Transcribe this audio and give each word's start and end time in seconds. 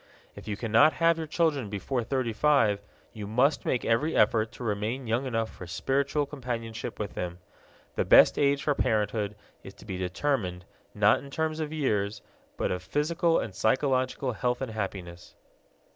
If 0.35 0.47
you 0.47 0.57
cannot 0.57 0.93
have 0.93 1.19
your 1.19 1.27
children 1.27 1.69
before 1.69 2.03
thirty 2.03 2.33
five, 2.33 2.81
you 3.13 3.27
must 3.27 3.65
make 3.67 3.85
every 3.85 4.15
effort 4.15 4.51
to 4.53 4.63
remain 4.63 5.05
young 5.05 5.27
enough 5.27 5.51
for 5.51 5.67
spiritual 5.67 6.25
companionship 6.25 6.97
with 6.97 7.13
them. 7.13 7.37
The 7.93 8.03
best 8.03 8.39
age 8.39 8.63
for 8.63 8.73
parenthood 8.73 9.35
is 9.61 9.75
to 9.75 9.85
be 9.85 9.97
determined, 9.99 10.65
not 10.95 11.19
in 11.23 11.29
terms 11.29 11.59
of 11.59 11.71
years, 11.71 12.23
but 12.57 12.71
of 12.71 12.81
physical 12.81 13.37
and 13.37 13.53
psychological 13.53 14.33
health 14.33 14.59
and 14.59 14.71
happiness. 14.71 15.35